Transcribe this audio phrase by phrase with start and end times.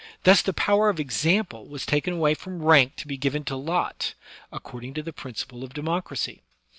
[0.23, 4.15] Thus the power of example was taken away from rank to be given to lot,
[4.51, 6.41] according to the principle of democracy.